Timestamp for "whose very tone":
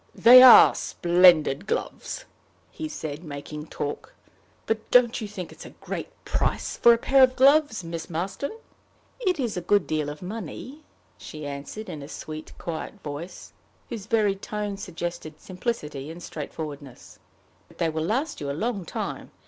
13.89-14.75